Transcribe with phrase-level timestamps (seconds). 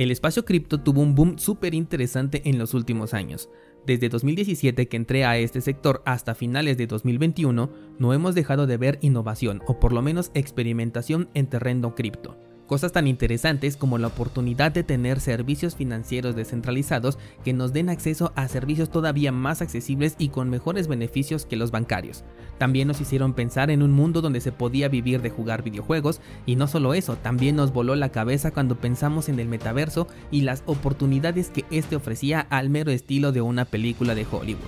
[0.00, 3.50] El espacio cripto tuvo un boom súper interesante en los últimos años.
[3.84, 8.78] Desde 2017 que entré a este sector hasta finales de 2021, no hemos dejado de
[8.78, 12.38] ver innovación o por lo menos experimentación en terreno cripto.
[12.70, 18.32] Cosas tan interesantes como la oportunidad de tener servicios financieros descentralizados que nos den acceso
[18.36, 22.22] a servicios todavía más accesibles y con mejores beneficios que los bancarios.
[22.58, 26.54] También nos hicieron pensar en un mundo donde se podía vivir de jugar videojuegos y
[26.54, 30.62] no solo eso, también nos voló la cabeza cuando pensamos en el metaverso y las
[30.66, 34.60] oportunidades que este ofrecía al mero estilo de una película de Hollywood.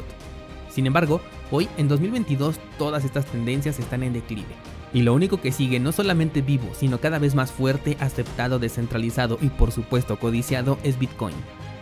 [0.70, 1.20] Sin embargo,
[1.52, 5.92] hoy en 2022 todas estas tendencias están en declive y lo único que sigue no
[5.92, 11.34] solamente vivo, sino cada vez más fuerte, aceptado, descentralizado y por supuesto codiciado es Bitcoin.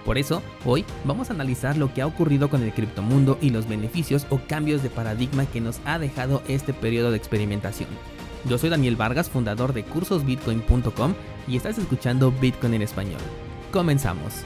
[0.04, 3.68] Por eso, hoy vamos a analizar lo que ha ocurrido con el criptomundo y los
[3.68, 7.88] beneficios o cambios de paradigma que nos ha dejado este periodo de experimentación.
[8.48, 11.14] Yo soy Daniel Vargas, fundador de cursosbitcoin.com
[11.46, 13.20] y estás escuchando Bitcoin en español.
[13.70, 14.42] Comenzamos.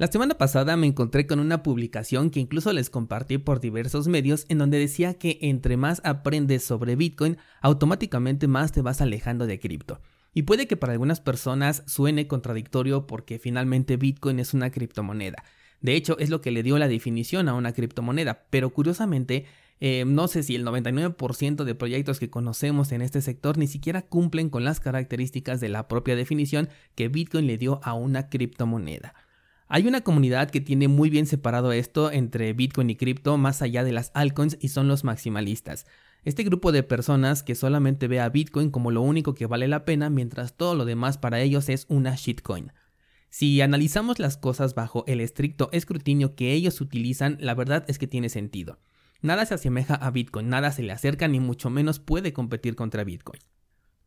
[0.00, 4.46] La semana pasada me encontré con una publicación que incluso les compartí por diversos medios
[4.48, 9.60] en donde decía que entre más aprendes sobre Bitcoin, automáticamente más te vas alejando de
[9.60, 10.00] cripto.
[10.32, 15.44] Y puede que para algunas personas suene contradictorio porque finalmente Bitcoin es una criptomoneda.
[15.82, 19.44] De hecho, es lo que le dio la definición a una criptomoneda, pero curiosamente,
[19.80, 24.00] eh, no sé si el 99% de proyectos que conocemos en este sector ni siquiera
[24.00, 29.12] cumplen con las características de la propia definición que Bitcoin le dio a una criptomoneda.
[29.72, 33.84] Hay una comunidad que tiene muy bien separado esto entre Bitcoin y cripto más allá
[33.84, 35.86] de las altcoins y son los maximalistas.
[36.24, 39.84] Este grupo de personas que solamente ve a Bitcoin como lo único que vale la
[39.84, 42.72] pena mientras todo lo demás para ellos es una shitcoin.
[43.28, 48.08] Si analizamos las cosas bajo el estricto escrutinio que ellos utilizan, la verdad es que
[48.08, 48.80] tiene sentido.
[49.22, 53.04] Nada se asemeja a Bitcoin, nada se le acerca ni mucho menos puede competir contra
[53.04, 53.40] Bitcoin.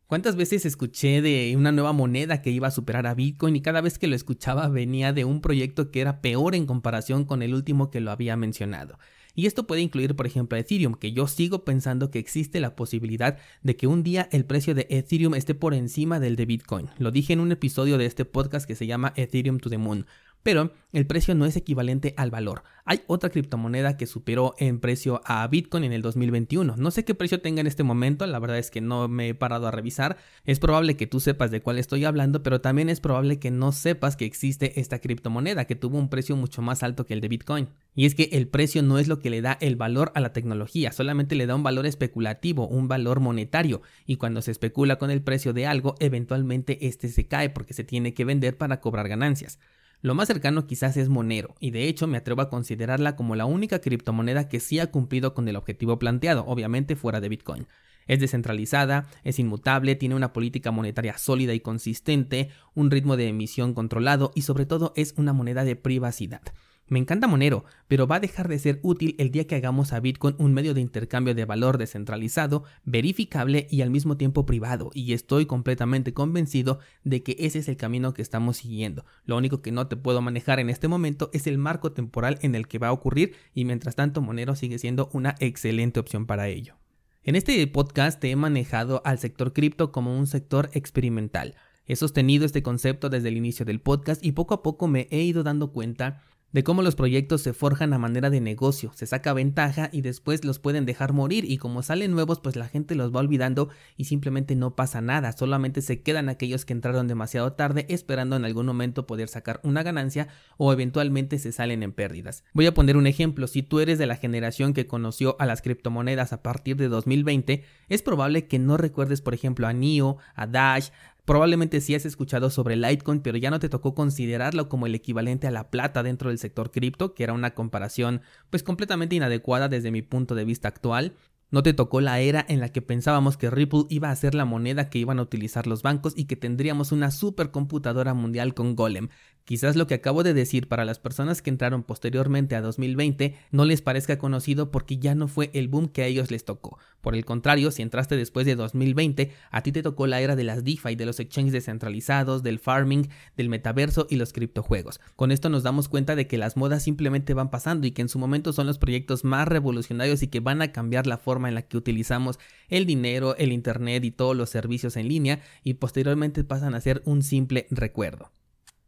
[0.06, 3.80] ¿Cuántas veces escuché de una nueva moneda que iba a superar a Bitcoin y cada
[3.80, 7.54] vez que lo escuchaba venía de un proyecto que era peor en comparación con el
[7.54, 8.98] último que lo había mencionado?
[9.34, 13.38] Y esto puede incluir, por ejemplo, Ethereum, que yo sigo pensando que existe la posibilidad
[13.62, 16.90] de que un día el precio de Ethereum esté por encima del de Bitcoin.
[16.98, 20.06] Lo dije en un episodio de este podcast que se llama Ethereum to the Moon
[20.44, 22.62] pero el precio no es equivalente al valor.
[22.84, 26.76] Hay otra criptomoneda que superó en precio a Bitcoin en el 2021.
[26.76, 29.34] No sé qué precio tenga en este momento, la verdad es que no me he
[29.34, 30.18] parado a revisar.
[30.44, 33.72] Es probable que tú sepas de cuál estoy hablando, pero también es probable que no
[33.72, 37.28] sepas que existe esta criptomoneda que tuvo un precio mucho más alto que el de
[37.28, 37.70] Bitcoin.
[37.96, 40.34] Y es que el precio no es lo que le da el valor a la
[40.34, 45.10] tecnología, solamente le da un valor especulativo, un valor monetario, y cuando se especula con
[45.10, 49.08] el precio de algo, eventualmente este se cae porque se tiene que vender para cobrar
[49.08, 49.58] ganancias.
[50.04, 53.46] Lo más cercano quizás es Monero, y de hecho me atrevo a considerarla como la
[53.46, 57.66] única criptomoneda que sí ha cumplido con el objetivo planteado, obviamente fuera de Bitcoin.
[58.06, 63.72] Es descentralizada, es inmutable, tiene una política monetaria sólida y consistente, un ritmo de emisión
[63.72, 66.42] controlado y sobre todo es una moneda de privacidad.
[66.86, 70.00] Me encanta Monero, pero va a dejar de ser útil el día que hagamos a
[70.00, 75.14] Bitcoin un medio de intercambio de valor descentralizado, verificable y al mismo tiempo privado, y
[75.14, 79.06] estoy completamente convencido de que ese es el camino que estamos siguiendo.
[79.24, 82.54] Lo único que no te puedo manejar en este momento es el marco temporal en
[82.54, 86.48] el que va a ocurrir y mientras tanto Monero sigue siendo una excelente opción para
[86.48, 86.76] ello.
[87.22, 91.54] En este podcast te he manejado al sector cripto como un sector experimental.
[91.86, 95.22] He sostenido este concepto desde el inicio del podcast y poco a poco me he
[95.22, 96.22] ido dando cuenta
[96.54, 100.44] de cómo los proyectos se forjan a manera de negocio, se saca ventaja y después
[100.44, 101.44] los pueden dejar morir.
[101.50, 105.32] Y como salen nuevos pues la gente los va olvidando y simplemente no pasa nada,
[105.32, 109.82] solamente se quedan aquellos que entraron demasiado tarde esperando en algún momento poder sacar una
[109.82, 112.44] ganancia o eventualmente se salen en pérdidas.
[112.52, 115.60] Voy a poner un ejemplo, si tú eres de la generación que conoció a las
[115.60, 120.46] criptomonedas a partir de 2020, es probable que no recuerdes por ejemplo a NIO, a
[120.46, 120.90] Dash,
[121.24, 125.46] Probablemente sí has escuchado sobre Litecoin, pero ya no te tocó considerarlo como el equivalente
[125.46, 128.20] a la plata dentro del sector cripto, que era una comparación
[128.50, 131.14] pues completamente inadecuada desde mi punto de vista actual.
[131.54, 134.44] No te tocó la era en la que pensábamos que Ripple iba a ser la
[134.44, 139.08] moneda que iban a utilizar los bancos y que tendríamos una supercomputadora mundial con Golem.
[139.44, 143.66] Quizás lo que acabo de decir para las personas que entraron posteriormente a 2020 no
[143.66, 146.78] les parezca conocido porque ya no fue el boom que a ellos les tocó.
[147.02, 150.44] Por el contrario, si entraste después de 2020, a ti te tocó la era de
[150.44, 154.98] las DeFi, de los exchanges descentralizados, del farming, del metaverso y los criptojuegos.
[155.14, 158.08] Con esto nos damos cuenta de que las modas simplemente van pasando y que en
[158.08, 161.54] su momento son los proyectos más revolucionarios y que van a cambiar la forma en
[161.54, 162.38] la que utilizamos
[162.68, 167.02] el dinero, el internet y todos los servicios en línea y posteriormente pasan a ser
[167.04, 168.30] un simple recuerdo.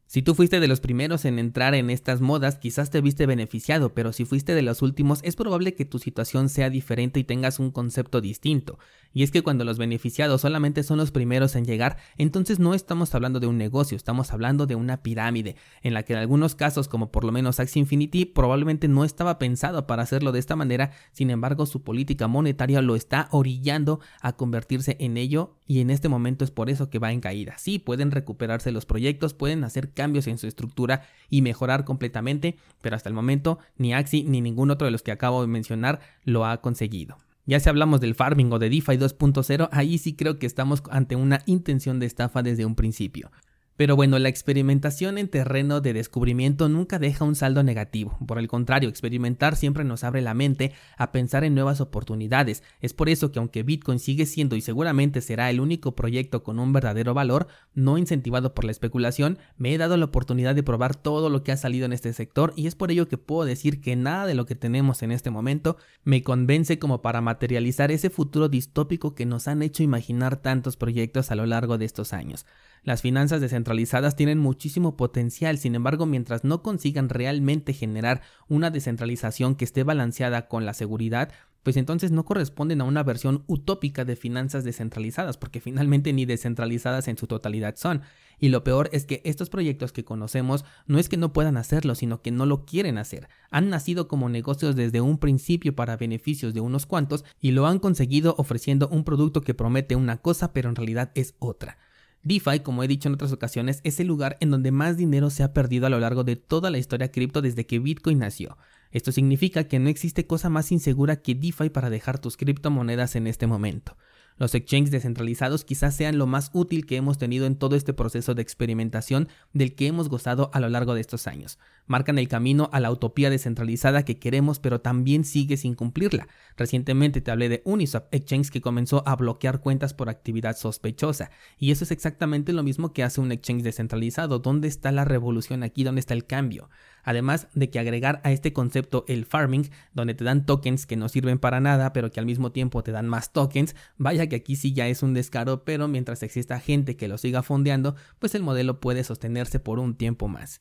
[0.08, 3.92] Si tú fuiste de los primeros en entrar en estas modas, quizás te viste beneficiado,
[3.92, 7.58] pero si fuiste de los últimos, es probable que tu situación sea diferente y tengas
[7.58, 8.78] un concepto distinto.
[9.12, 13.14] Y es que cuando los beneficiados solamente son los primeros en llegar, entonces no estamos
[13.16, 16.86] hablando de un negocio, estamos hablando de una pirámide, en la que en algunos casos,
[16.86, 20.92] como por lo menos Axie Infinity, probablemente no estaba pensado para hacerlo de esta manera,
[21.10, 26.08] sin embargo su política monetaria lo está orillando a convertirse en ello y en este
[26.08, 27.58] momento es por eso que va en caída.
[27.58, 32.94] Sí, pueden recuperarse los proyectos, pueden hacer cambios en su estructura y mejorar completamente, pero
[32.94, 36.46] hasta el momento ni Axie ni ningún otro de los que acabo de mencionar lo
[36.46, 37.18] ha conseguido.
[37.46, 41.16] Ya si hablamos del farming o de DeFi 2.0, ahí sí creo que estamos ante
[41.16, 43.30] una intención de estafa desde un principio.
[43.76, 48.16] Pero bueno, la experimentación en terreno de descubrimiento nunca deja un saldo negativo.
[48.26, 52.62] Por el contrario, experimentar siempre nos abre la mente a pensar en nuevas oportunidades.
[52.80, 56.58] Es por eso que aunque Bitcoin sigue siendo y seguramente será el único proyecto con
[56.58, 60.96] un verdadero valor, no incentivado por la especulación, me he dado la oportunidad de probar
[60.96, 63.82] todo lo que ha salido en este sector y es por ello que puedo decir
[63.82, 68.08] que nada de lo que tenemos en este momento me convence como para materializar ese
[68.08, 72.46] futuro distópico que nos han hecho imaginar tantos proyectos a lo largo de estos años.
[72.86, 79.56] Las finanzas descentralizadas tienen muchísimo potencial, sin embargo, mientras no consigan realmente generar una descentralización
[79.56, 81.32] que esté balanceada con la seguridad,
[81.64, 87.08] pues entonces no corresponden a una versión utópica de finanzas descentralizadas, porque finalmente ni descentralizadas
[87.08, 88.02] en su totalidad son.
[88.38, 91.96] Y lo peor es que estos proyectos que conocemos no es que no puedan hacerlo,
[91.96, 93.28] sino que no lo quieren hacer.
[93.50, 97.80] Han nacido como negocios desde un principio para beneficios de unos cuantos y lo han
[97.80, 101.78] conseguido ofreciendo un producto que promete una cosa pero en realidad es otra.
[102.22, 105.42] DeFi, como he dicho en otras ocasiones, es el lugar en donde más dinero se
[105.42, 108.58] ha perdido a lo largo de toda la historia cripto desde que Bitcoin nació.
[108.90, 113.26] Esto significa que no existe cosa más insegura que DeFi para dejar tus criptomonedas en
[113.26, 113.96] este momento.
[114.38, 118.34] Los exchanges descentralizados quizás sean lo más útil que hemos tenido en todo este proceso
[118.34, 121.58] de experimentación del que hemos gozado a lo largo de estos años.
[121.86, 126.28] Marcan el camino a la utopía descentralizada que queremos pero también sigue sin cumplirla.
[126.56, 131.70] Recientemente te hablé de Uniswap Exchange que comenzó a bloquear cuentas por actividad sospechosa y
[131.70, 134.38] eso es exactamente lo mismo que hace un exchange descentralizado.
[134.38, 135.82] ¿Dónde está la revolución aquí?
[135.82, 136.68] ¿Dónde está el cambio?
[137.04, 141.08] Además de que agregar a este concepto el farming, donde te dan tokens que no
[141.08, 144.56] sirven para nada, pero que al mismo tiempo te dan más tokens, vaya que aquí
[144.56, 148.42] sí ya es un descaro, pero mientras exista gente que lo siga fondeando, pues el
[148.42, 150.60] modelo puede sostenerse por un tiempo más.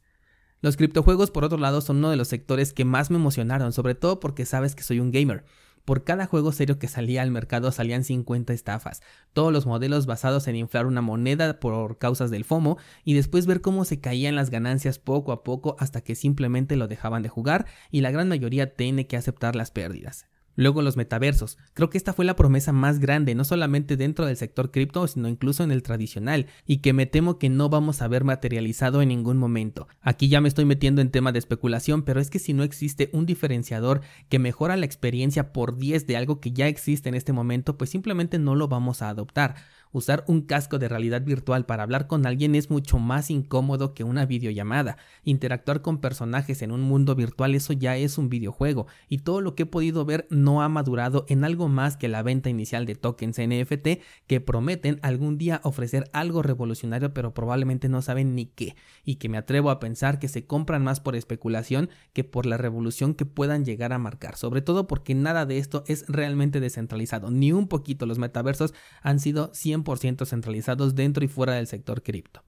[0.62, 3.96] Los criptojuegos, por otro lado, son uno de los sectores que más me emocionaron, sobre
[3.96, 5.46] todo porque sabes que soy un gamer.
[5.86, 9.04] Por cada juego serio que salía al mercado salían 50 estafas,
[9.34, 13.62] todos los modelos basados en inflar una moneda por causas del FOMO y después ver
[13.62, 17.68] cómo se caían las ganancias poco a poco hasta que simplemente lo dejaban de jugar
[17.92, 20.26] y la gran mayoría tiene que aceptar las pérdidas.
[20.56, 21.58] Luego los metaversos.
[21.74, 25.28] Creo que esta fue la promesa más grande, no solamente dentro del sector cripto, sino
[25.28, 29.10] incluso en el tradicional, y que me temo que no vamos a ver materializado en
[29.10, 29.88] ningún momento.
[30.02, 33.10] Aquí ya me estoy metiendo en tema de especulación, pero es que si no existe
[33.14, 37.34] un diferenciador que mejora la experiencia por 10 de algo que ya existe en este
[37.34, 39.56] momento, pues simplemente no lo vamos a adoptar.
[39.96, 44.04] Usar un casco de realidad virtual para hablar con alguien es mucho más incómodo que
[44.04, 44.98] una videollamada.
[45.24, 49.56] Interactuar con personajes en un mundo virtual eso ya es un videojuego y todo lo
[49.56, 52.96] que he podido ver no ha madurado en algo más que la venta inicial de
[52.96, 58.76] tokens NFT que prometen algún día ofrecer algo revolucionario pero probablemente no saben ni qué
[59.06, 62.58] y que me atrevo a pensar que se compran más por especulación que por la
[62.58, 67.32] revolución que puedan llegar a marcar, sobre todo porque nada de esto es realmente descentralizado,
[67.32, 69.85] ni un poquito los metaversos han sido siempre
[70.30, 72.44] centralizados dentro y fuera del sector cripto.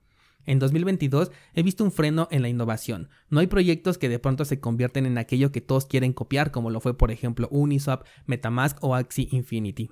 [0.46, 3.10] En 2022 he visto un freno en la innovación.
[3.29, 6.70] No hay proyectos que de pronto se convierten en aquello que todos quieren copiar, como
[6.70, 9.91] lo fue por ejemplo Uniswap, Metamask o Axie Infinity.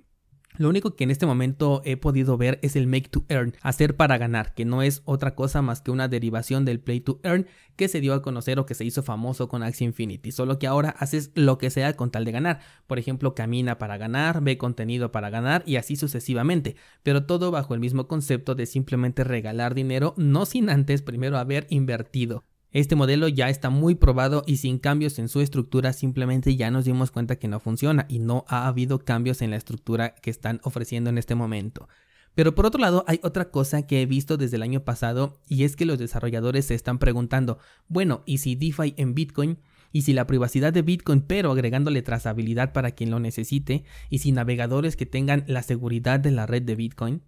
[0.57, 3.95] Lo único que en este momento he podido ver es el make to earn, hacer
[3.95, 7.47] para ganar, que no es otra cosa más que una derivación del play to earn
[7.75, 10.67] que se dio a conocer o que se hizo famoso con Axie Infinity, solo que
[10.67, 12.59] ahora haces lo que sea con tal de ganar.
[12.87, 17.73] Por ejemplo, camina para ganar, ve contenido para ganar y así sucesivamente, pero todo bajo
[17.73, 22.45] el mismo concepto de simplemente regalar dinero, no sin antes primero haber invertido.
[22.75, 26.83] Este modelo ya está muy probado y sin cambios en su estructura simplemente ya nos
[26.83, 30.59] dimos cuenta que no funciona y no ha habido cambios en la estructura que están
[30.61, 31.87] ofreciendo en este momento.
[32.33, 35.63] Pero por otro lado, hay otra cosa que he visto desde el año pasado y
[35.63, 39.57] es que los desarrolladores se están preguntando, bueno, ¿y si DeFi en Bitcoin?
[39.93, 43.85] ¿Y si la privacidad de Bitcoin pero agregándole trazabilidad para quien lo necesite?
[44.09, 47.21] ¿Y si navegadores que tengan la seguridad de la red de Bitcoin?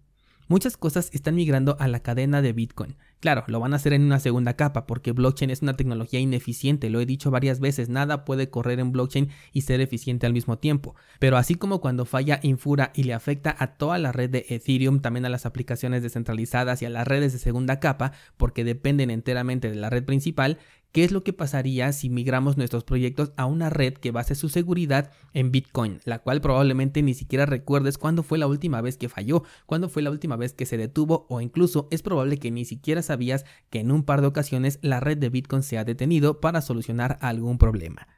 [0.48, 2.96] Muchas cosas están migrando a la cadena de Bitcoin.
[3.20, 6.88] Claro, lo van a hacer en una segunda capa porque blockchain es una tecnología ineficiente,
[6.88, 10.58] lo he dicho varias veces, nada puede correr en blockchain y ser eficiente al mismo
[10.58, 10.94] tiempo.
[11.18, 15.00] Pero así como cuando falla Infura y le afecta a toda la red de Ethereum,
[15.00, 19.70] también a las aplicaciones descentralizadas y a las redes de segunda capa, porque dependen enteramente
[19.70, 20.58] de la red principal,
[20.92, 24.48] ¿Qué es lo que pasaría si migramos nuestros proyectos a una red que base su
[24.48, 29.10] seguridad en Bitcoin, la cual probablemente ni siquiera recuerdes cuándo fue la última vez que
[29.10, 32.64] falló, cuándo fue la última vez que se detuvo o incluso es probable que ni
[32.64, 36.40] siquiera sabías que en un par de ocasiones la red de Bitcoin se ha detenido
[36.40, 38.08] para solucionar algún problema?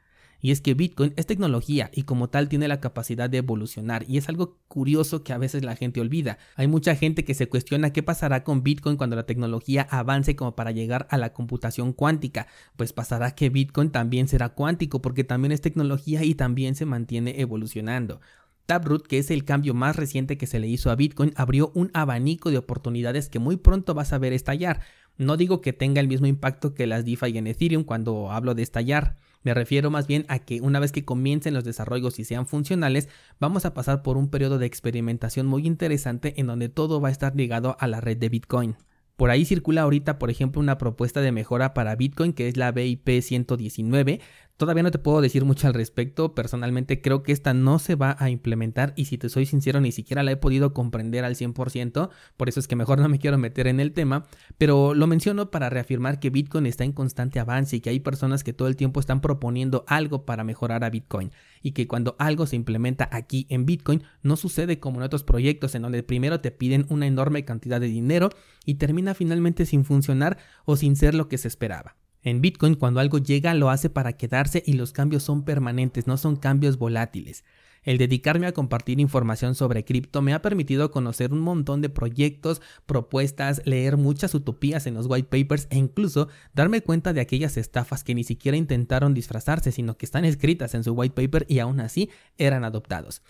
[0.41, 4.17] Y es que Bitcoin es tecnología y como tal tiene la capacidad de evolucionar y
[4.17, 6.37] es algo curioso que a veces la gente olvida.
[6.55, 10.55] Hay mucha gente que se cuestiona qué pasará con Bitcoin cuando la tecnología avance como
[10.55, 12.47] para llegar a la computación cuántica.
[12.75, 17.39] Pues pasará que Bitcoin también será cuántico porque también es tecnología y también se mantiene
[17.39, 18.19] evolucionando.
[18.65, 21.91] Taproot, que es el cambio más reciente que se le hizo a Bitcoin, abrió un
[21.93, 24.81] abanico de oportunidades que muy pronto vas a ver estallar.
[25.17, 28.63] No digo que tenga el mismo impacto que las DeFi en Ethereum cuando hablo de
[28.63, 29.17] estallar.
[29.43, 33.09] Me refiero más bien a que una vez que comiencen los desarrollos y sean funcionales,
[33.39, 37.11] vamos a pasar por un periodo de experimentación muy interesante en donde todo va a
[37.11, 38.75] estar ligado a la red de Bitcoin.
[39.15, 42.71] Por ahí circula ahorita, por ejemplo, una propuesta de mejora para Bitcoin que es la
[42.71, 44.19] BIP 119,
[44.57, 48.15] Todavía no te puedo decir mucho al respecto, personalmente creo que esta no se va
[48.19, 52.09] a implementar y si te soy sincero ni siquiera la he podido comprender al 100%,
[52.37, 54.25] por eso es que mejor no me quiero meter en el tema,
[54.57, 58.43] pero lo menciono para reafirmar que Bitcoin está en constante avance y que hay personas
[58.43, 61.31] que todo el tiempo están proponiendo algo para mejorar a Bitcoin
[61.61, 65.75] y que cuando algo se implementa aquí en Bitcoin no sucede como en otros proyectos
[65.75, 68.29] en donde primero te piden una enorme cantidad de dinero
[68.65, 71.95] y termina finalmente sin funcionar o sin ser lo que se esperaba.
[72.23, 76.17] En Bitcoin cuando algo llega lo hace para quedarse y los cambios son permanentes, no
[76.17, 77.43] son cambios volátiles.
[77.83, 82.61] El dedicarme a compartir información sobre cripto me ha permitido conocer un montón de proyectos,
[82.85, 88.03] propuestas, leer muchas utopías en los white papers e incluso darme cuenta de aquellas estafas
[88.03, 91.79] que ni siquiera intentaron disfrazarse, sino que están escritas en su white paper y aún
[91.79, 93.23] así eran adoptados.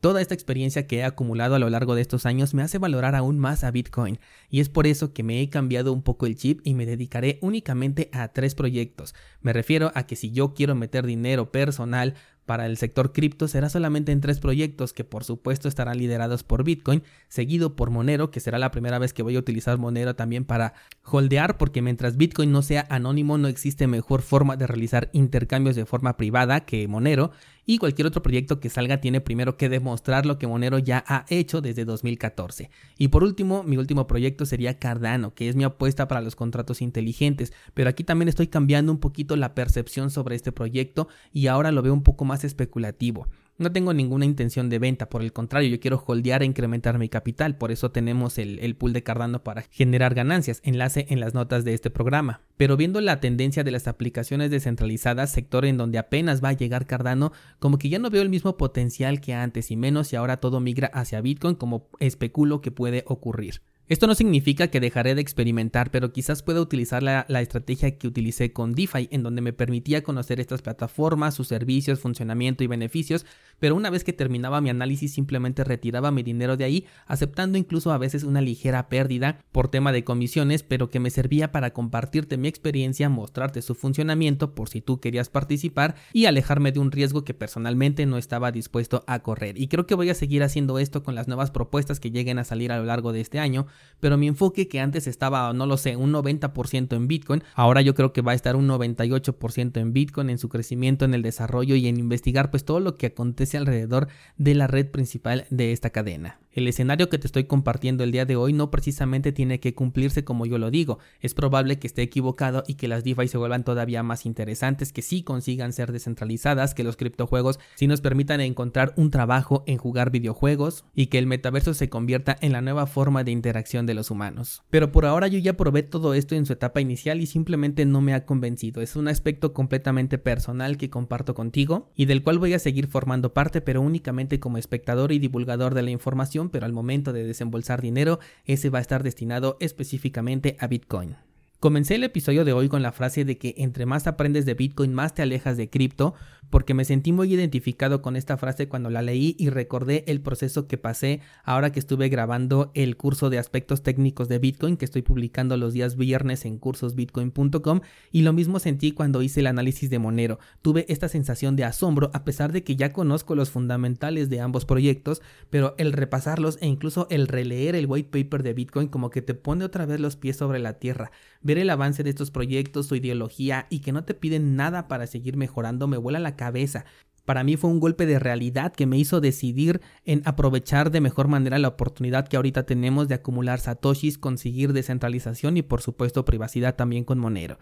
[0.00, 3.16] Toda esta experiencia que he acumulado a lo largo de estos años me hace valorar
[3.16, 6.36] aún más a Bitcoin y es por eso que me he cambiado un poco el
[6.36, 9.16] chip y me dedicaré únicamente a tres proyectos.
[9.40, 12.14] Me refiero a que si yo quiero meter dinero personal
[12.46, 16.64] para el sector cripto será solamente en tres proyectos que por supuesto estarán liderados por
[16.64, 20.46] Bitcoin, seguido por Monero, que será la primera vez que voy a utilizar Monero también
[20.46, 25.76] para holdear, porque mientras Bitcoin no sea anónimo no existe mejor forma de realizar intercambios
[25.76, 27.32] de forma privada que Monero,
[27.68, 31.26] y cualquier otro proyecto que salga tiene primero que demostrar lo que Monero ya ha
[31.28, 32.70] hecho desde 2014.
[32.96, 36.80] Y por último, mi último proyecto sería Cardano, que es mi apuesta para los contratos
[36.80, 41.70] inteligentes, pero aquí también estoy cambiando un poquito la percepción sobre este proyecto y ahora
[41.70, 43.28] lo veo un poco más especulativo.
[43.58, 47.08] No tengo ninguna intención de venta, por el contrario, yo quiero holdear e incrementar mi
[47.08, 51.34] capital, por eso tenemos el, el, pool de Cardano para generar ganancias, enlace en las
[51.34, 52.40] notas de este programa.
[52.56, 56.86] Pero viendo la tendencia de las aplicaciones descentralizadas, sector en donde apenas va a llegar
[56.86, 60.36] Cardano, como que ya no veo el mismo potencial que antes y menos y ahora
[60.36, 63.62] todo migra hacia Bitcoin como especulo que puede ocurrir.
[63.88, 68.52] Esto no significa que dejaré de experimentar, pero quizás pueda utilizar la, estrategia que utilicé
[68.52, 73.24] con DeFi, en donde me permitía conocer estas plataformas, sus servicios, funcionamiento y beneficios,
[73.58, 77.90] pero una vez que terminaba mi análisis simplemente retiraba mi dinero de ahí, aceptando incluso
[77.90, 82.36] a veces una ligera pérdida por tema de comisiones, pero que me servía para compartirte
[82.36, 87.24] mi experiencia, mostrarte su funcionamiento por si tú querías participar y alejarme de un riesgo
[87.24, 89.58] que personalmente no estaba dispuesto a correr.
[89.58, 92.44] Y creo que voy a seguir haciendo esto con las nuevas propuestas que lleguen a
[92.44, 93.66] salir a lo largo de este año
[94.00, 97.94] pero mi enfoque que antes estaba, no lo sé, un 90% en Bitcoin, ahora yo
[97.94, 101.74] creo que va a estar un 98% en Bitcoin, en su crecimiento, en el desarrollo
[101.74, 105.90] y en investigar pues todo lo que acontece alrededor de la red principal de esta
[105.90, 106.38] cadena.
[106.58, 110.24] El escenario que te estoy compartiendo el día de hoy no precisamente tiene que cumplirse
[110.24, 110.98] como yo lo digo.
[111.20, 115.02] Es probable que esté equivocado y que las DeFi se vuelvan todavía más interesantes, que
[115.02, 120.10] sí consigan ser descentralizadas, que los criptojuegos sí nos permitan encontrar un trabajo en jugar
[120.10, 124.10] videojuegos y que el metaverso se convierta en la nueva forma de interacción de los
[124.10, 124.64] humanos.
[124.68, 128.00] Pero por ahora yo ya probé todo esto en su etapa inicial y simplemente no
[128.00, 128.82] me ha convencido.
[128.82, 133.32] Es un aspecto completamente personal que comparto contigo y del cual voy a seguir formando
[133.32, 137.80] parte, pero únicamente como espectador y divulgador de la información pero al momento de desembolsar
[137.82, 141.16] dinero, ese va a estar destinado específicamente a Bitcoin.
[141.60, 144.94] Comencé el episodio de hoy con la frase de que entre más aprendes de Bitcoin,
[144.94, 146.14] más te alejas de cripto,
[146.50, 150.66] porque me sentí muy identificado con esta frase cuando la leí y recordé el proceso
[150.66, 155.02] que pasé ahora que estuve grabando el curso de aspectos técnicos de Bitcoin que estoy
[155.02, 157.80] publicando los días viernes en cursosbitcoin.com
[158.12, 160.38] y lo mismo sentí cuando hice el análisis de Monero.
[160.62, 164.64] Tuve esta sensación de asombro a pesar de que ya conozco los fundamentales de ambos
[164.64, 169.22] proyectos, pero el repasarlos e incluso el releer el white paper de Bitcoin como que
[169.22, 172.86] te pone otra vez los pies sobre la tierra ver el avance de estos proyectos,
[172.86, 176.86] su ideología y que no te piden nada para seguir mejorando me vuela la cabeza.
[177.26, 181.28] Para mí fue un golpe de realidad que me hizo decidir en aprovechar de mejor
[181.28, 186.74] manera la oportunidad que ahorita tenemos de acumular satoshis, conseguir descentralización y por supuesto privacidad
[186.74, 187.58] también con Monero.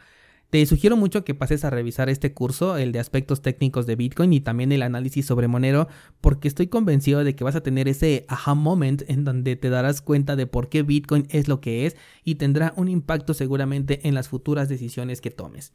[0.50, 4.32] Te sugiero mucho que pases a revisar este curso, el de aspectos técnicos de Bitcoin
[4.32, 5.88] y también el análisis sobre Monero,
[6.20, 10.00] porque estoy convencido de que vas a tener ese aha moment en donde te darás
[10.00, 14.14] cuenta de por qué Bitcoin es lo que es y tendrá un impacto seguramente en
[14.14, 15.72] las futuras decisiones que tomes.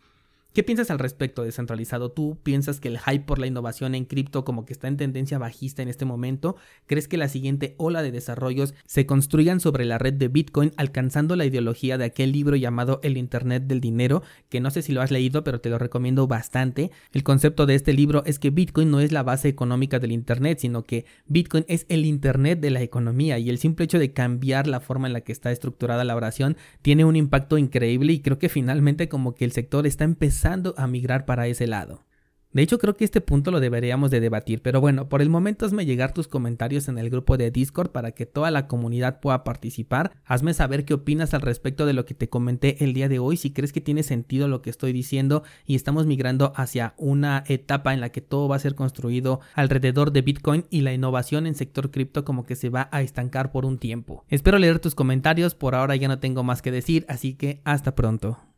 [0.54, 2.12] ¿Qué piensas al respecto descentralizado?
[2.12, 5.38] ¿Tú piensas que el hype por la innovación en cripto como que está en tendencia
[5.38, 6.58] bajista en este momento?
[6.88, 11.38] ¿Crees que la siguiente ola de desarrollos se construyan sobre la red de Bitcoin alcanzando
[11.38, 14.24] la ideología de aquel libro llamado El Internet del Dinero?
[14.50, 16.92] Que no sé si lo has leído, pero te lo recomiendo bastante.
[17.14, 20.60] El concepto de este libro es que Bitcoin no es la base económica del Internet,
[20.60, 24.68] sino que Bitcoin es el Internet de la economía y el simple hecho de cambiar
[24.68, 28.38] la forma en la que está estructurada la oración tiene un impacto increíble y creo
[28.38, 32.06] que finalmente como que el sector está empezando a migrar para ese lado.
[32.54, 35.66] De hecho, creo que este punto lo deberíamos de debatir, pero bueno, por el momento
[35.66, 39.46] hazme llegar tus comentarios en el grupo de Discord para que toda la comunidad pueda
[39.46, 40.12] participar.
[40.26, 43.38] Hazme saber qué opinas al respecto de lo que te comenté el día de hoy,
[43.38, 47.94] si crees que tiene sentido lo que estoy diciendo y estamos migrando hacia una etapa
[47.94, 51.56] en la que todo va a ser construido alrededor de Bitcoin y la innovación en
[51.56, 54.26] sector cripto como que se va a estancar por un tiempo.
[54.28, 57.96] Espero leer tus comentarios, por ahora ya no tengo más que decir, así que hasta
[57.96, 58.51] pronto.